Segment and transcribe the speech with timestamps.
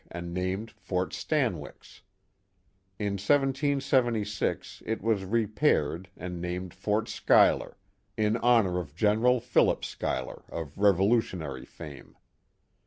[0.09, 2.01] and named Fort Stanwix.
[2.97, 7.77] In 177611 was repaired and named Fort Schuyler,
[8.17, 12.15] in honor of General Philip Schuyler, of Revolutionary fame.